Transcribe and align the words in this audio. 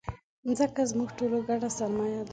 مځکه 0.47 0.81
زموږ 0.91 1.09
ټولو 1.17 1.37
ګډه 1.47 1.69
سرمایه 1.77 2.21
ده. 2.25 2.29